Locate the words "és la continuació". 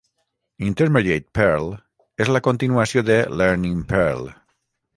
2.25-3.07